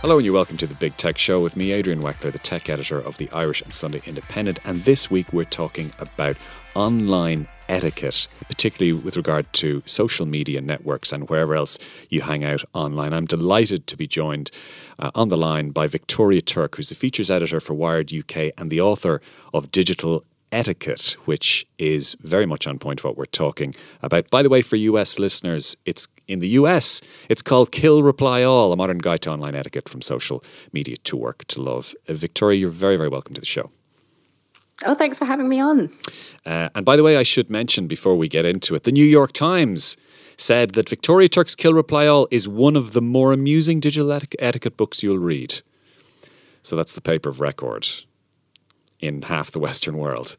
[0.00, 2.70] Hello and you're welcome to the Big Tech Show with me, Adrian Weckler, the tech
[2.70, 4.60] editor of the Irish and Sunday Independent.
[4.64, 6.36] And this week we're talking about
[6.76, 12.62] online etiquette, particularly with regard to social media networks and wherever else you hang out
[12.74, 13.12] online.
[13.12, 14.52] I'm delighted to be joined
[15.00, 18.70] uh, on the line by Victoria Turk, who's the features editor for Wired UK and
[18.70, 19.20] the author
[19.52, 24.30] of Digital etiquette, which is very much on point what we're talking about.
[24.30, 28.72] By the way, for US listeners, it's in the US, it's called Kill Reply All,
[28.72, 31.94] a modern guide to online etiquette from social media to work to love.
[32.08, 33.70] Uh, Victoria, you're very, very welcome to the show.
[34.84, 35.90] Oh, thanks for having me on.
[36.46, 39.04] Uh, and by the way, I should mention before we get into it, the New
[39.04, 39.96] York Times
[40.36, 44.76] said that Victoria Turk's Kill Reply All is one of the more amusing digital etiquette
[44.76, 45.62] books you'll read.
[46.62, 47.88] So that's the paper of record
[49.00, 50.36] in half the Western world.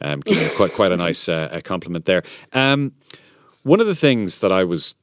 [0.00, 2.22] Um, quite quite a nice uh, compliment there.
[2.52, 2.92] Um,
[3.62, 4.94] one of the things that I was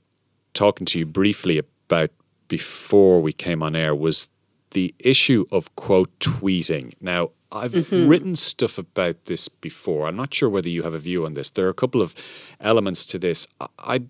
[0.53, 2.11] talking to you briefly about
[2.47, 4.29] before we came on air was
[4.71, 6.93] the issue of quote tweeting.
[7.01, 8.07] Now, I've mm-hmm.
[8.07, 10.07] written stuff about this before.
[10.07, 11.49] I'm not sure whether you have a view on this.
[11.49, 12.13] There are a couple of
[12.59, 13.47] elements to this.
[13.59, 14.01] I, I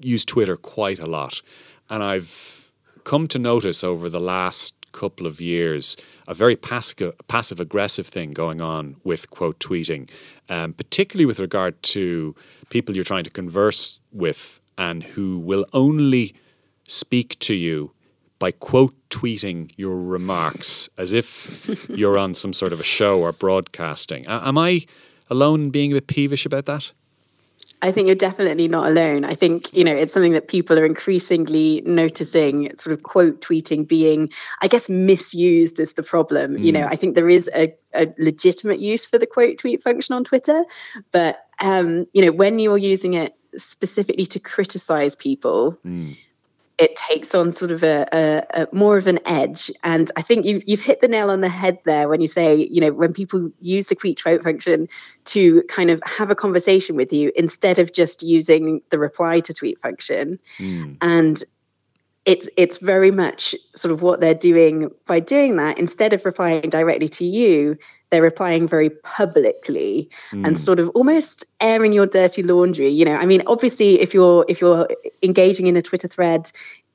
[0.00, 1.40] use Twitter quite a lot,
[1.90, 2.72] and I've
[3.04, 8.32] come to notice over the last couple of years a very passive, passive aggressive thing
[8.32, 10.10] going on with quote tweeting,
[10.48, 12.34] um, particularly with regard to
[12.70, 16.34] people you're trying to converse with and who will only
[16.86, 17.92] speak to you
[18.38, 23.32] by quote tweeting your remarks as if you're on some sort of a show or
[23.32, 24.26] broadcasting.
[24.26, 24.86] am I
[25.28, 26.92] alone being a bit peevish about that?
[27.80, 29.24] I think you're definitely not alone.
[29.24, 33.86] I think, you know, it's something that people are increasingly noticing, sort of quote tweeting
[33.86, 36.56] being, I guess, misused is the problem.
[36.56, 36.64] Mm.
[36.64, 36.88] You know, mm.
[36.90, 40.64] I think there is a, a, legitimate use for the quote tweet function on Twitter,
[41.12, 46.16] but, um, you know, when you're using it specifically to criticize people, mm
[46.78, 49.70] it takes on sort of a, a, a, more of an edge.
[49.82, 52.68] And I think you, you've hit the nail on the head there when you say,
[52.70, 54.88] you know, when people use the tweet vote function
[55.26, 59.52] to kind of have a conversation with you instead of just using the reply to
[59.52, 60.38] tweet function.
[60.58, 60.96] Mm.
[61.00, 61.42] And
[62.24, 65.78] it, it's very much sort of what they're doing by doing that.
[65.78, 67.76] Instead of replying directly to you,
[68.10, 70.46] they're replying very publicly mm.
[70.46, 74.44] and sort of almost airing your dirty laundry you know i mean obviously if you're
[74.48, 74.88] if you're
[75.22, 76.50] engaging in a twitter thread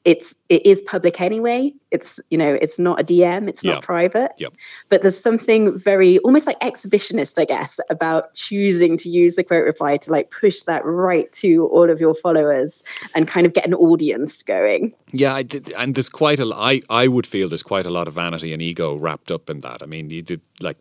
[0.06, 1.74] it's it is public anyway.
[1.92, 4.32] It's you know it's not a dm it's not private.
[4.38, 4.54] Yep.
[4.90, 9.64] but there's something very almost like exhibitionist i guess about choosing to use the quote
[9.64, 12.84] reply to like push that right to all of your followers
[13.16, 14.94] and kind of get an audience going.
[15.12, 15.42] Yeah
[15.78, 18.62] and there's quite a I, I would feel there's quite a lot of vanity and
[18.62, 19.82] ego wrapped up in that.
[19.82, 20.78] I mean you did like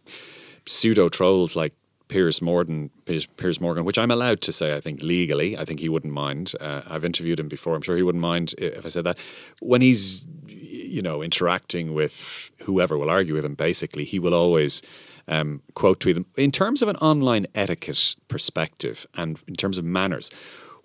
[0.66, 1.74] pseudo trolls like
[2.12, 5.80] Piers Morgan, Piers, Piers, Morgan, which I'm allowed to say, I think legally, I think
[5.80, 6.52] he wouldn't mind.
[6.60, 7.74] Uh, I've interviewed him before.
[7.74, 9.18] I'm sure he wouldn't mind if I said that.
[9.60, 14.82] When he's, you know, interacting with whoever will argue with him, basically, he will always
[15.26, 16.26] um, quote tweet them.
[16.36, 20.30] In terms of an online etiquette perspective and in terms of manners,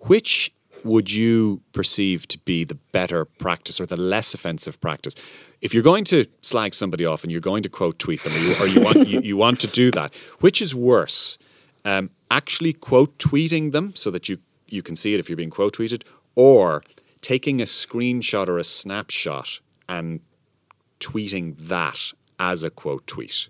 [0.00, 0.50] which
[0.84, 5.14] would you perceive to be the better practice or the less offensive practice?
[5.60, 8.38] if you're going to slag somebody off and you're going to quote tweet them, or
[8.38, 11.38] you, or you want you, you, want to do that, which is worse,
[11.84, 15.50] um, actually quote tweeting them so that you you can see it if you're being
[15.50, 16.02] quote tweeted,
[16.34, 16.82] or
[17.22, 20.20] taking a screenshot or a snapshot and
[21.00, 23.48] tweeting that as a quote tweet?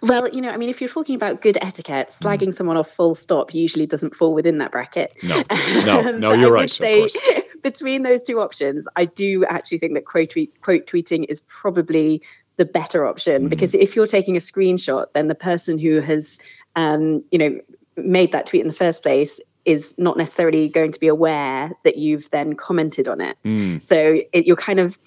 [0.00, 2.54] Well, you know, I mean, if you're talking about good etiquette, slagging mm.
[2.54, 5.14] someone off full stop usually doesn't fall within that bracket.
[5.22, 5.42] No,
[5.84, 6.70] no, no, you're right.
[6.70, 7.18] Say, of course.
[7.62, 12.22] between those two options, I do actually think that quote, tweet, quote tweeting is probably
[12.56, 13.50] the better option mm.
[13.50, 16.38] because if you're taking a screenshot, then the person who has,
[16.76, 17.60] um, you know,
[17.96, 21.96] made that tweet in the first place is not necessarily going to be aware that
[21.96, 23.36] you've then commented on it.
[23.84, 24.98] So it, you're kind of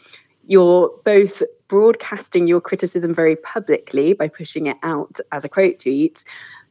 [0.45, 1.41] you're both
[1.73, 6.23] broadcasting your criticism very publicly by pushing it out as a quote tweet,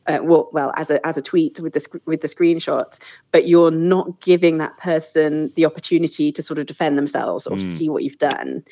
[0.07, 2.99] uh, well, well as a as a tweet with the sc- with the screenshot,
[3.31, 7.63] but you're not giving that person the opportunity to sort of defend themselves or to
[7.63, 8.65] see what you've done.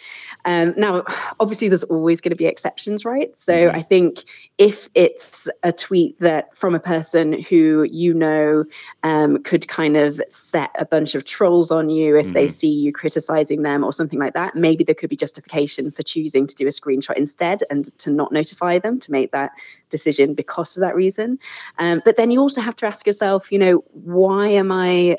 [0.44, 1.04] Um, now,
[1.38, 3.36] obviously, there's always going to be exceptions, right?
[3.38, 4.24] So I think
[4.58, 8.64] if it's a tweet that from a person who you know
[9.02, 12.92] um, could kind of set a bunch of trolls on you if they see you
[12.92, 16.66] criticizing them or something like that, maybe there could be justification for choosing to do
[16.66, 19.52] a screenshot instead and to not notify them to make that
[19.90, 21.38] decision because of that reason.
[21.78, 25.18] Um, but then you also have to ask yourself, you know, why am I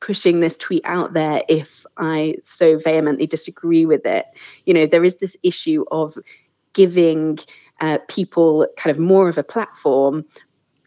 [0.00, 4.26] pushing this tweet out there if I so vehemently disagree with it?
[4.64, 6.16] You know, there is this issue of
[6.72, 7.38] giving
[7.80, 10.24] uh, people kind of more of a platform,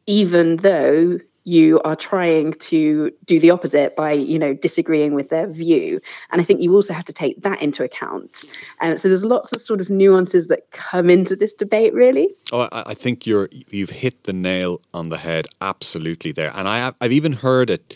[0.06, 5.48] even though you are trying to do the opposite by you know disagreeing with their
[5.48, 6.00] view.
[6.32, 8.46] And i think you also have to take that into account.
[8.82, 12.30] Um, so there's lots of sort of nuances that come into this debate really.
[12.52, 15.48] Oh, I, I think you're you've hit the nail on the head.
[15.62, 17.96] Absolutely there, and I I've even heard it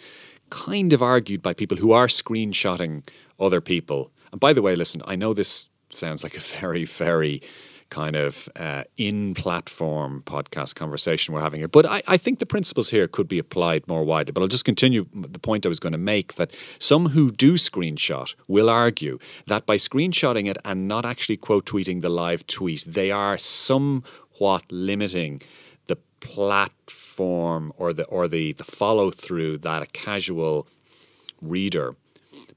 [0.49, 3.07] kind of argued by people who are screenshotting
[3.39, 4.11] other people.
[4.31, 7.41] And by the way, listen, I know this sounds like a very very
[7.89, 12.89] kind of uh, in-platform podcast conversation we're having here, but I, I think the principles
[12.89, 14.31] here could be applied more widely.
[14.31, 17.53] But I'll just continue the point I was going to make that some who do
[17.53, 22.83] screenshot will argue that by screenshotting it and not actually quote tweeting the live tweet,
[22.87, 25.41] they are somewhat limiting
[25.87, 30.67] the platform or the or the the follow through that a casual
[31.41, 31.95] reader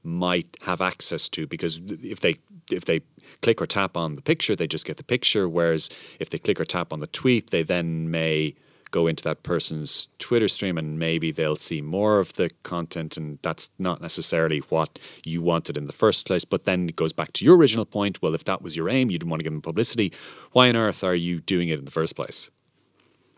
[0.03, 2.35] might have access to because if they
[2.71, 3.01] if they
[3.41, 5.89] click or tap on the picture they just get the picture whereas
[6.19, 8.53] if they click or tap on the tweet they then may
[8.91, 13.39] go into that person's Twitter stream and maybe they'll see more of the content and
[13.41, 16.45] that's not necessarily what you wanted in the first place.
[16.45, 19.09] But then it goes back to your original point well if that was your aim
[19.09, 20.13] you didn't want to give them publicity
[20.51, 22.51] why on earth are you doing it in the first place?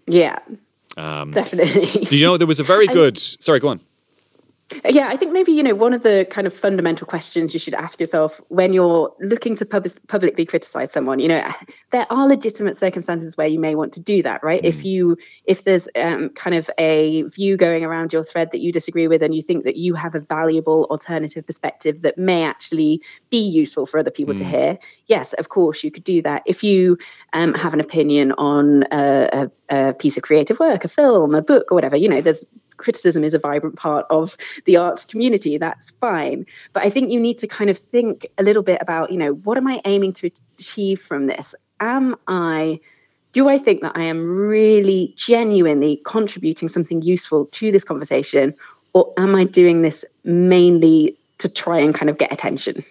[0.08, 0.40] Yeah.
[0.98, 2.06] Um, definitely.
[2.06, 3.80] do you know there was a very good sorry go on
[4.86, 7.74] Yeah, I think maybe you know one of the kind of fundamental questions you should
[7.74, 11.20] ask yourself when you're looking to pub- publicly criticize someone.
[11.20, 11.54] You know,
[11.92, 14.64] there are legitimate circumstances where you may want to do that, right?
[14.64, 18.72] If you if there's um, kind of a view going around your thread that you
[18.72, 23.02] disagree with, and you think that you have a valuable alternative perspective that may actually
[23.30, 24.78] be useful for other people to hear,
[25.08, 26.44] yes, of course you could do that.
[26.46, 26.98] If you
[27.34, 29.52] um, have an opinion on a, a,
[29.94, 32.46] a piece of creative work, a film, a book, or whatever, you know, there's
[32.78, 34.36] criticism is a vibrant part of
[34.66, 35.58] the arts community.
[35.58, 36.46] That's fine.
[36.74, 39.34] But i think you need to kind of think a little bit about you know
[39.34, 41.56] what am i aiming to achieve from this?
[41.80, 42.80] Am i
[43.32, 48.54] do i think that i am really genuinely contributing something useful to this conversation
[48.94, 52.84] or am i doing this mainly to try and kind of get attention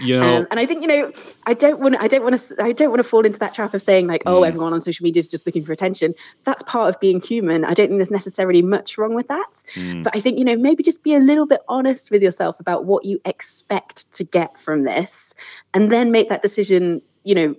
[0.00, 1.12] you know um, and I think you know,
[1.46, 3.74] I don't want, I don't want to, I don't want to fall into that trap
[3.74, 6.14] of saying like, oh, everyone on social media is just looking for attention.
[6.44, 7.64] That's part of being human.
[7.64, 9.64] I don't think there's necessarily much wrong with that.
[10.02, 12.84] But I think you know, maybe just be a little bit honest with yourself about
[12.84, 15.34] what you expect to get from this,
[15.74, 17.02] and then make that decision.
[17.24, 17.54] You know,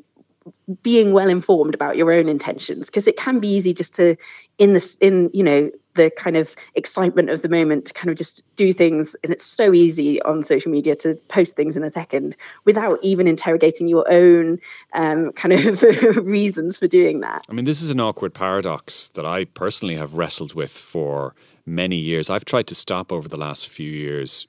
[0.82, 4.16] being well informed about your own intentions, because it can be easy just to,
[4.58, 8.16] in this, in you know, the kind of excitement of the moment to kind of
[8.16, 11.90] just do things and it's so easy on social media to post things in a
[11.90, 14.60] second without even interrogating your own
[14.94, 15.82] um, kind of
[16.26, 20.14] reasons for doing that I mean, this is an awkward paradox that I personally have
[20.14, 21.34] wrestled with for
[21.66, 22.30] many years.
[22.30, 24.48] I've tried to stop over the last few years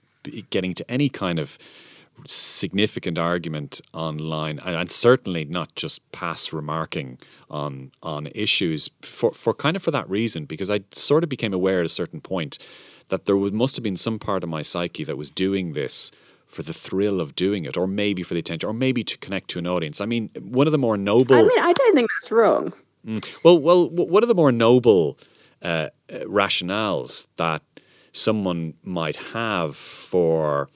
[0.50, 1.58] getting to any kind of
[2.26, 7.18] significant argument online, and, and certainly not just pass remarking
[7.50, 11.52] on on issues for for kind of for that reason, because I sort of became
[11.54, 12.58] aware at a certain point
[13.08, 16.10] that there must have been some part of my psyche that was doing this
[16.46, 19.48] for the thrill of doing it, or maybe for the attention, or maybe to connect
[19.50, 20.00] to an audience.
[20.00, 21.36] I mean, one of the more noble.
[21.36, 22.72] i mean i don't think that's wrong
[23.44, 25.18] Well, well, w- one of the more noble
[25.62, 27.62] uh, uh, rationales that
[28.12, 30.68] someone might have for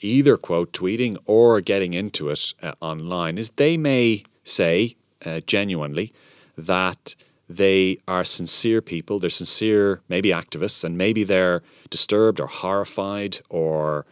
[0.00, 6.12] either quote tweeting or getting into it uh, online is they may say uh, genuinely
[6.56, 7.14] that
[7.48, 14.04] they are sincere people, they're sincere, maybe activists, and maybe they're disturbed or horrified or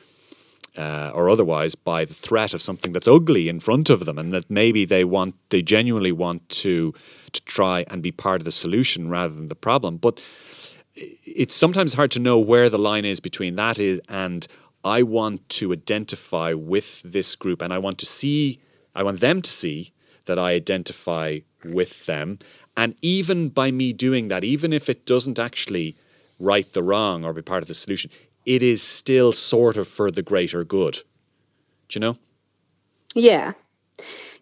[0.77, 4.33] uh, or otherwise by the threat of something that's ugly in front of them, and
[4.33, 6.93] that maybe they want, they genuinely want to
[7.33, 9.97] to try and be part of the solution rather than the problem.
[9.97, 10.21] But
[10.97, 14.47] it's sometimes hard to know where the line is between that is and
[14.85, 18.61] I want to identify with this group, and I want to see,
[18.95, 19.93] I want them to see
[20.27, 22.39] that I identify with them,
[22.77, 25.97] and even by me doing that, even if it doesn't actually
[26.41, 28.11] right the wrong or be part of the solution.
[28.45, 31.03] It is still sort of for the greater good.
[31.89, 32.19] Do you know?
[33.15, 33.53] Yeah.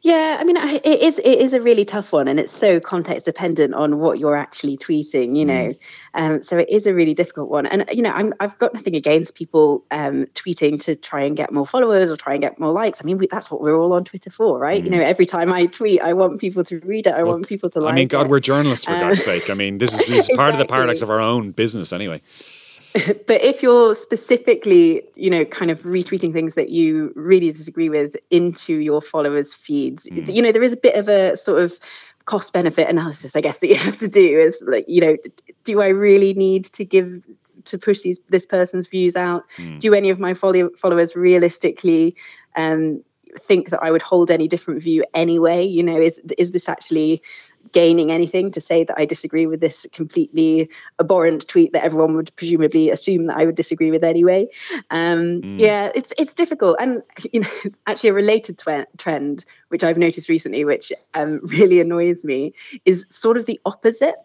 [0.02, 3.24] Yeah, I mean, it is it is a really tough one, and it's so context
[3.24, 5.36] dependent on what you're actually tweeting.
[5.36, 5.78] You know, mm.
[6.14, 7.66] um, so it is a really difficult one.
[7.66, 11.52] And you know, I'm I've got nothing against people um, tweeting to try and get
[11.52, 13.00] more followers or try and get more likes.
[13.00, 14.82] I mean, we, that's what we're all on Twitter for, right?
[14.82, 14.86] Mm.
[14.86, 17.14] You know, every time I tweet, I want people to read it.
[17.14, 17.92] I Look, want people to like.
[17.92, 18.30] I mean, God, it.
[18.30, 19.50] we're journalists for um, God's sake.
[19.50, 20.52] I mean, this is, this is part exactly.
[20.52, 22.20] of the paradox of our own business, anyway.
[23.26, 28.16] but if you're specifically, you know, kind of retweeting things that you really disagree with
[28.30, 30.32] into your followers' feeds, mm.
[30.32, 31.78] you know, there is a bit of a sort of
[32.24, 34.38] cost benefit analysis, I guess, that you have to do.
[34.38, 35.16] Is like, you know,
[35.64, 37.22] do I really need to give
[37.64, 39.44] to push these this person's views out?
[39.58, 39.80] Mm.
[39.80, 42.16] Do any of my follow- followers realistically
[42.56, 43.02] um,
[43.40, 45.64] think that I would hold any different view anyway?
[45.64, 47.22] You know, is is this actually
[47.72, 52.34] gaining anything to say that I disagree with this completely abhorrent tweet that everyone would
[52.36, 54.48] presumably assume that I would disagree with anyway.
[54.90, 55.58] Um, mm.
[55.58, 57.02] Yeah, it's it's difficult, and
[57.32, 57.50] you know,
[57.86, 63.06] actually a related tw- trend which I've noticed recently, which um, really annoys me, is
[63.10, 64.16] sort of the opposite,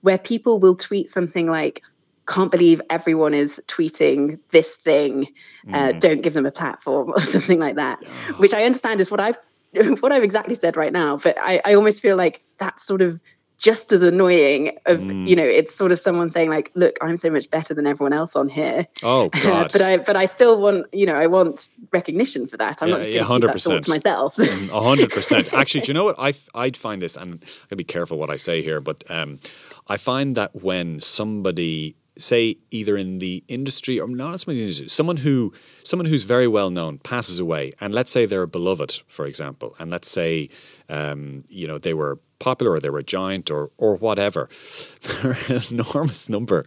[0.00, 1.82] where people will tweet something like
[2.28, 5.26] can't believe everyone is tweeting this thing.
[5.68, 6.00] Uh, mm.
[6.00, 8.02] Don't give them a platform or something like that,
[8.38, 9.38] which I understand is what I've
[10.00, 13.20] what I've exactly said right now, but I, I almost feel like that's sort of
[13.62, 15.26] just as annoying of mm.
[15.26, 18.12] you know it's sort of someone saying like look i'm so much better than everyone
[18.12, 18.86] else on here.
[19.04, 19.70] Oh god.
[19.72, 22.82] But i but i still want you know i want recognition for that.
[22.82, 24.34] I'm yeah, not just yeah, 100% to myself.
[24.34, 26.16] 100% mm, actually do you know what?
[26.18, 29.38] I i'd find this and i'm gonna be careful what i say here but um
[29.86, 34.88] i find that when somebody say either in the industry or not as many industry,
[34.88, 35.52] someone who
[35.84, 39.90] someone who's very well known passes away, and let's say they're beloved, for example, and
[39.90, 40.48] let's say
[40.88, 44.48] um, you know they were popular or they were a giant or or whatever.
[45.02, 46.64] There are an enormous number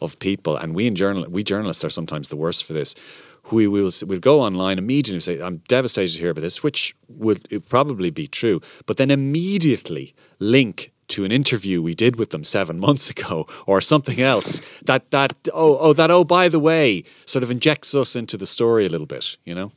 [0.00, 2.94] of people, and we in journal we journalists are sometimes the worst for this.
[3.50, 6.94] We will we'll go online immediately and say, "I'm devastated to hear about this," which
[7.08, 12.44] would probably be true, but then immediately link to an interview we did with them
[12.44, 17.04] seven months ago or something else that that oh oh that oh by the way
[17.26, 19.72] sort of injects us into the story a little bit you know?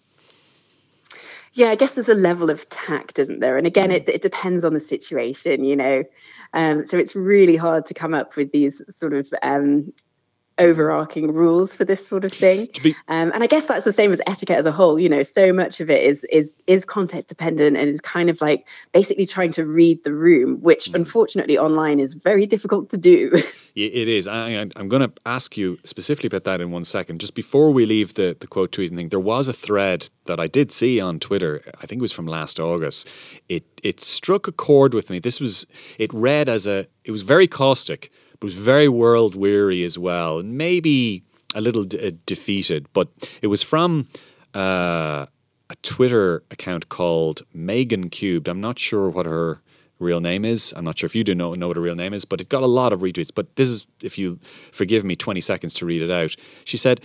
[1.53, 3.57] Yeah i guess there's a level of tact isn't there?
[3.57, 6.03] And again it, it depends on the situation you know?
[6.53, 9.91] Um, so it's really hard to come up with these sort of um,
[10.57, 12.67] overarching rules for this sort of thing.
[12.81, 14.99] Be- um, and I guess that's the same as etiquette as a whole.
[14.99, 18.41] You know, so much of it is is is context dependent and is kind of
[18.41, 20.95] like basically trying to read the room, which mm.
[20.95, 23.31] unfortunately online is very difficult to do.
[23.75, 24.27] it is.
[24.27, 27.19] I, am going to ask you specifically about that in one second.
[27.19, 30.47] Just before we leave the the quote tweeting thing, there was a thread that I
[30.47, 31.61] did see on Twitter.
[31.81, 33.11] I think it was from last August.
[33.49, 35.19] It it struck a chord with me.
[35.19, 38.11] This was it read as a it was very caustic
[38.45, 41.23] was very world weary as well, and maybe
[41.55, 42.87] a little uh, defeated.
[42.93, 43.07] But
[43.41, 44.07] it was from
[44.53, 45.25] uh,
[45.71, 48.47] a Twitter account called Megan Cubed.
[48.47, 49.61] I'm not sure what her
[49.97, 50.75] real name is.
[50.77, 52.49] I'm not sure if you do know, know what her real name is, but it
[52.49, 53.31] got a lot of retweets.
[53.33, 54.39] But this is, if you
[54.71, 56.35] forgive me, 20 seconds to read it out.
[56.65, 57.01] She said,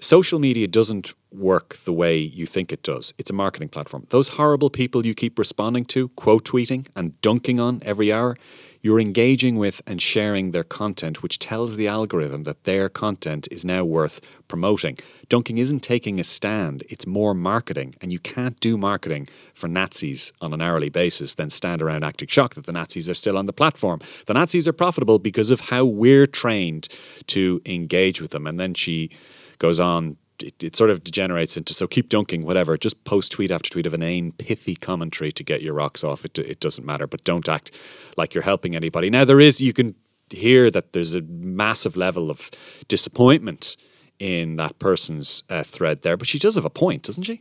[0.00, 3.12] Social media doesn't work the way you think it does.
[3.18, 4.06] It's a marketing platform.
[4.08, 8.34] Those horrible people you keep responding to, quote tweeting, and dunking on every hour,
[8.82, 13.64] you're engaging with and sharing their content, which tells the algorithm that their content is
[13.64, 14.96] now worth promoting.
[15.28, 17.94] Dunking isn't taking a stand, it's more marketing.
[18.00, 22.28] And you can't do marketing for Nazis on an hourly basis, then stand around acting
[22.28, 24.00] shocked that the Nazis are still on the platform.
[24.26, 26.88] The Nazis are profitable because of how we're trained
[27.28, 28.46] to engage with them.
[28.46, 29.10] And then she
[29.58, 32.76] goes on it, it, sort of degenerates into so keep dunking whatever.
[32.76, 36.24] Just post tweet after tweet of an inane pithy commentary to get your rocks off.
[36.24, 37.74] It, it doesn't matter but don't act
[38.16, 39.10] like you're helping anybody.
[39.10, 39.94] Now there is you can
[40.30, 42.50] hear that there's a massive level of
[42.88, 43.76] disappointment
[44.18, 47.40] in that person's uh, thread there but she does have a point doesn't she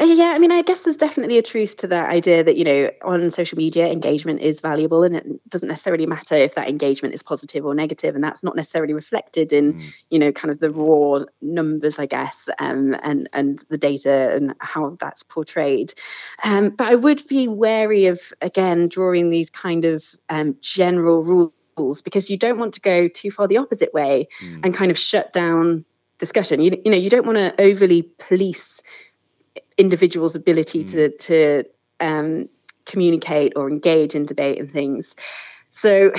[0.00, 2.90] yeah, I mean, I guess there's definitely a truth to that idea that, you know,
[3.02, 7.22] on social media, engagement is valuable and it doesn't necessarily matter if that engagement is
[7.22, 9.94] positive or negative, And that's not necessarily reflected in, mm.
[10.08, 14.54] you know, kind of the raw numbers, I guess, um, and, and the data and
[14.60, 15.92] how that's portrayed.
[16.42, 22.00] Um, but I would be wary of, again, drawing these kind of um, general rules
[22.00, 24.60] because you don't want to go too far the opposite way mm.
[24.64, 25.84] and kind of shut down
[26.16, 26.60] discussion.
[26.60, 28.71] You, you know, you don't want to overly police
[29.78, 30.90] individual's ability mm.
[30.90, 31.64] to to
[32.00, 32.48] um,
[32.86, 35.14] communicate or engage in debate and things.
[35.70, 36.12] So,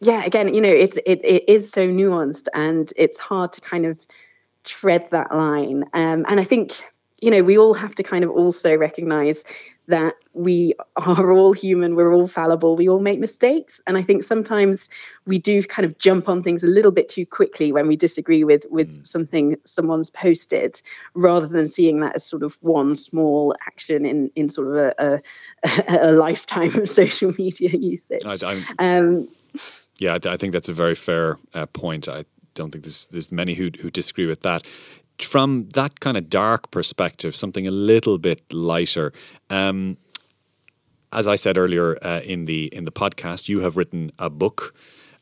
[0.00, 3.86] yeah, again, you know, it's it, it is so nuanced and it's hard to kind
[3.86, 3.98] of
[4.64, 5.84] tread that line.
[5.92, 6.80] Um, and I think
[7.20, 9.44] you know, we all have to kind of also recognize
[9.88, 13.80] that we are all human, we're all fallible, we all make mistakes.
[13.86, 14.88] And I think sometimes
[15.26, 18.44] we do kind of jump on things a little bit too quickly when we disagree
[18.44, 19.08] with with mm.
[19.08, 20.80] something someone's posted,
[21.14, 25.22] rather than seeing that as sort of one small action in in sort of a,
[25.64, 28.24] a, a lifetime of social media usage.
[28.24, 29.28] I, um,
[29.98, 32.08] yeah, I think that's a very fair uh, point.
[32.08, 34.66] I don't think there's there's many who who disagree with that
[35.22, 39.12] from that kind of dark perspective, something a little bit lighter.
[39.50, 39.96] Um,
[41.12, 44.74] as I said earlier uh, in the in the podcast, you have written a book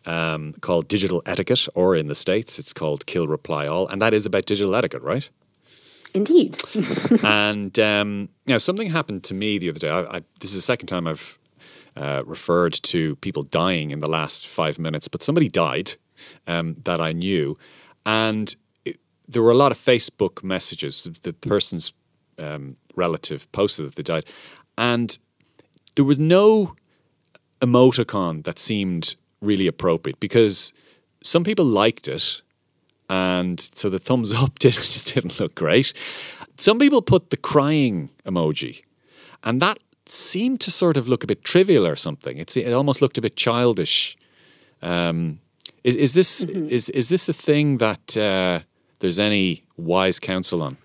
[0.05, 4.15] um, called Digital Etiquette, or in the states, it's called Kill Reply All, and that
[4.15, 5.29] is about digital etiquette, right?
[6.15, 6.57] Indeed.
[7.25, 9.91] and um, you know, something happened to me the other day.
[9.91, 11.39] I, I, this is the second time I've
[11.97, 15.93] uh, referred to people dying in the last five minutes, but somebody died
[16.47, 17.59] um, that I knew,
[18.05, 18.55] and
[19.29, 21.03] there were a lot of Facebook messages.
[21.23, 21.93] The person's
[22.39, 24.27] um, relative posted that they died,
[24.79, 25.19] and
[25.95, 26.75] there was no
[27.61, 30.73] emoticon that seemed really appropriate because
[31.23, 32.43] some people liked it,
[33.09, 35.93] and so the thumbs up did, just didn't look great.
[36.57, 38.83] Some people put the crying emoji,
[39.43, 42.39] and that seemed to sort of look a bit trivial or something.
[42.39, 44.17] It's, it almost looked a bit childish.
[44.83, 45.41] Um,
[45.85, 46.69] is, is this mm-hmm.
[46.69, 48.61] is is this a thing that uh,
[48.97, 50.77] there's any wise counsel on?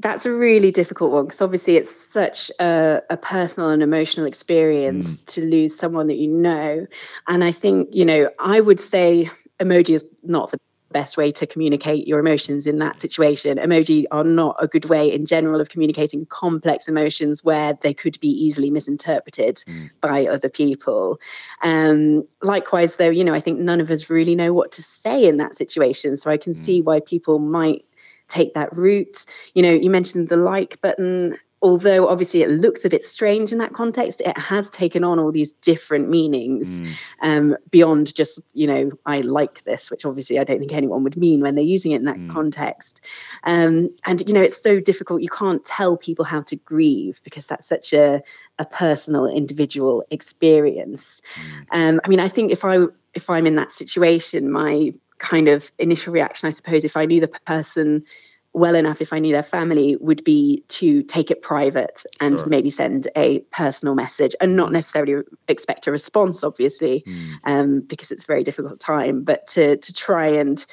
[0.00, 5.10] That's a really difficult one because obviously it's such a, a, personal and emotional experience
[5.10, 5.26] mm.
[5.26, 6.86] to lose someone that you know.
[7.28, 10.58] And I think, you know, I would say emoji is not the
[10.92, 13.58] best way to communicate your emotions in that situation.
[13.58, 18.18] Emoji are not a good way in general of communicating complex emotions where they could
[18.20, 19.90] be easily misinterpreted mm.
[20.00, 21.18] by other people.
[21.62, 25.26] Um, likewise, though, you know, I think none of us really know what to say
[25.26, 26.16] in that situation.
[26.16, 26.64] So I can mm.
[26.64, 27.84] see why people might
[28.28, 29.26] take that route.
[29.54, 33.58] You know, you mentioned the like button although obviously it looks a bit strange in
[33.58, 36.92] that context, it has taken on all these different meanings mm.
[37.20, 41.16] um, beyond just, you know, I like this, which obviously I don't think anyone would
[41.16, 42.30] mean when they're using it in that mm.
[42.30, 43.02] context.
[43.44, 45.20] Um, and, you know, it's so difficult.
[45.20, 48.22] You can't tell people how to grieve because that's such a,
[48.58, 51.20] a personal, individual experience.
[51.34, 51.66] Mm.
[51.72, 52.78] Um, I mean, I think if I
[53.12, 57.20] if I'm in that situation, my kind of initial reaction, I suppose, if I knew
[57.20, 58.04] the person
[58.52, 62.48] well enough if I knew their family would be to take it private and sure.
[62.48, 67.34] maybe send a personal message and not necessarily expect a response, obviously, mm.
[67.44, 70.66] um, because it's a very difficult time, but to to try and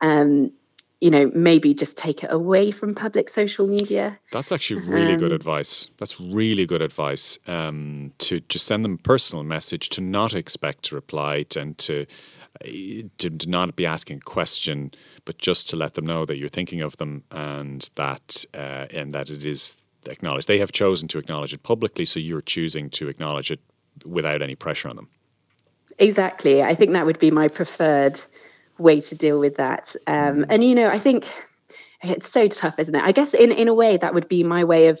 [0.00, 0.52] um,
[1.00, 4.18] you know maybe just take it away from public social media.
[4.32, 5.90] That's actually really um, good advice.
[5.98, 7.38] That's really good advice.
[7.46, 12.06] Um, to just send them a personal message, to not expect a reply, and to
[12.64, 14.92] to, to not be asking a question,
[15.24, 19.12] but just to let them know that you're thinking of them and that uh, and
[19.12, 20.48] that it is acknowledged.
[20.48, 23.60] They have chosen to acknowledge it publicly, so you're choosing to acknowledge it
[24.04, 25.08] without any pressure on them.
[25.98, 26.62] Exactly.
[26.62, 28.20] I think that would be my preferred
[28.78, 29.96] way to deal with that.
[30.06, 31.26] Um, and you know, I think
[32.02, 33.02] it's so tough, isn't it?
[33.02, 35.00] I guess in in a way that would be my way of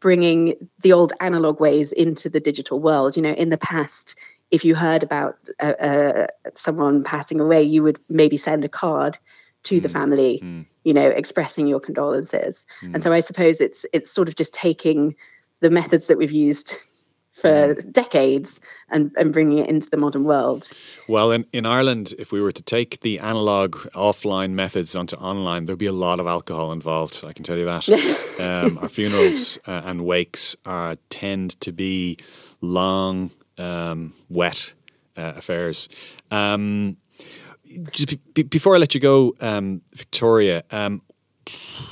[0.00, 3.16] bringing the old analog ways into the digital world.
[3.16, 4.14] You know, in the past,
[4.50, 9.18] if you heard about uh, uh, someone passing away, you would maybe send a card
[9.64, 9.82] to mm.
[9.82, 10.64] the family, mm.
[10.84, 12.66] you know, expressing your condolences.
[12.82, 12.94] Mm.
[12.94, 15.14] And so I suppose it's it's sort of just taking
[15.60, 16.74] the methods that we've used
[17.32, 17.92] for mm.
[17.92, 20.68] decades and, and bringing it into the modern world.
[21.08, 25.66] Well, in, in Ireland, if we were to take the analog offline methods onto online,
[25.66, 27.24] there'd be a lot of alcohol involved.
[27.24, 27.88] I can tell you that.
[28.40, 32.18] um, our funerals uh, and wakes are, tend to be
[32.60, 34.72] long, um, wet
[35.16, 35.88] uh, affairs.
[36.30, 36.96] Um,
[37.92, 41.02] just be, before I let you go, um, Victoria, um,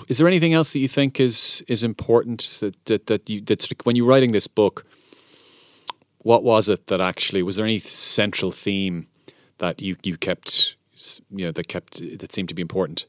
[0.09, 3.66] is there anything else that you think is is important that that, that you that
[3.85, 4.87] when you're writing this book?
[6.18, 9.07] What was it that actually was there any central theme
[9.59, 10.76] that you you kept
[11.31, 13.07] you know that kept that seemed to be important?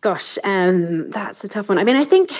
[0.00, 1.78] Gosh, um, that's a tough one.
[1.78, 2.32] I mean, I think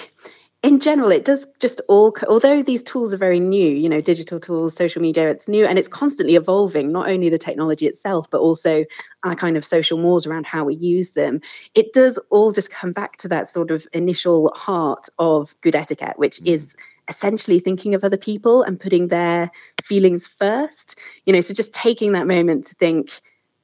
[0.62, 4.38] in general, it does just all, although these tools are very new, you know, digital
[4.38, 8.40] tools, social media, it's new and it's constantly evolving, not only the technology itself, but
[8.40, 8.84] also
[9.24, 11.40] our kind of social mores around how we use them.
[11.74, 16.16] It does all just come back to that sort of initial heart of good etiquette,
[16.16, 16.54] which mm.
[16.54, 16.76] is
[17.08, 19.50] essentially thinking of other people and putting their
[19.82, 20.96] feelings first.
[21.26, 23.20] You know, so just taking that moment to think,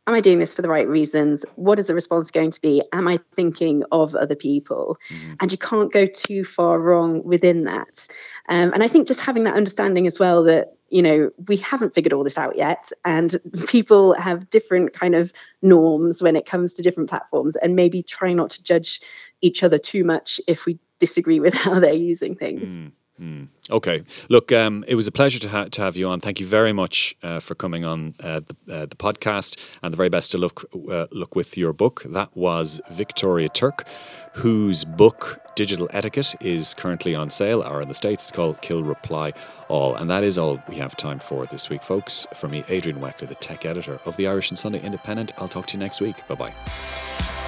[0.08, 1.44] am I doing this for the right reasons?
[1.56, 2.82] What is the response going to be?
[2.92, 4.96] Am I thinking of other people?
[5.10, 5.34] Mm-hmm.
[5.40, 8.08] And you can't go too far wrong within that.
[8.48, 11.94] Um, and I think just having that understanding as well that you know, we haven't
[11.94, 12.90] figured all this out yet.
[13.04, 18.02] And people have different kind of norms when it comes to different platforms and maybe
[18.02, 19.00] try not to judge
[19.42, 22.78] each other too much if we disagree with how they're using things.
[22.78, 22.92] Mm.
[23.20, 23.48] Mm.
[23.70, 24.04] Okay.
[24.28, 26.20] Look, um, it was a pleasure to, ha- to have you on.
[26.20, 29.96] Thank you very much uh, for coming on uh, the, uh, the podcast, and the
[29.96, 32.04] very best to look uh, look with your book.
[32.06, 33.88] That was Victoria Turk,
[34.34, 38.84] whose book Digital Etiquette is currently on sale, or in the states, it's called Kill
[38.84, 39.32] Reply
[39.68, 42.26] All, and that is all we have time for this week, folks.
[42.34, 45.32] For me, Adrian Weckler, the tech editor of the Irish and Sunday Independent.
[45.38, 46.16] I'll talk to you next week.
[46.28, 47.47] Bye bye.